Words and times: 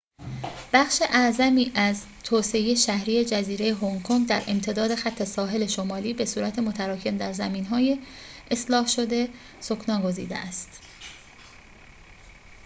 بخش 0.73 1.01
اعظمی 1.09 1.71
از 1.75 2.05
توسعه 2.23 2.75
شهری 2.75 3.25
جزیره 3.25 3.75
هنگ‌کنگ 3.75 4.27
در 4.27 4.43
امتداد 4.47 4.95
خط 4.95 5.23
ساحل 5.23 5.65
شمالی 5.67 6.13
به‌صورت 6.13 6.59
متراکم 6.59 7.17
در 7.17 7.33
زمین‌های 7.33 7.97
اصلاح‌شده 8.51 9.29
سکنی‌گزیده 9.59 10.37
است 10.37 10.79